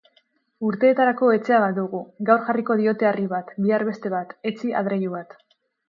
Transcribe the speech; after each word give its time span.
Urteetarako 0.69 1.29
etxea 1.33 1.59
badugu; 1.65 2.01
gaur 2.31 2.43
jarriko 2.49 2.79
diote 2.83 3.11
harri 3.13 3.29
bat, 3.37 3.55
bihar 3.67 3.89
beste 3.95 4.17
bat, 4.19 4.37
etzi 4.55 4.79
adreilu 4.83 5.19
bat. 5.19 5.43